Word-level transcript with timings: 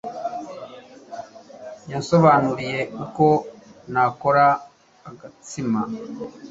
Yansobanuriye 1.91 2.79
uko 3.03 3.25
nakora 3.93 4.45
agatsima. 5.09 5.81